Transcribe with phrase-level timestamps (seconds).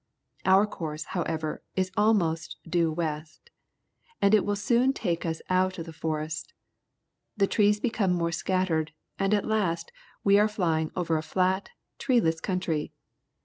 [0.45, 3.51] Our course, however, is almost due west,
[4.19, 6.53] and it will soon take us out of the forest.
[7.37, 9.91] The trees become more scattered, and at last
[10.23, 11.69] we are flying over a flat,
[11.99, 12.91] treeless country.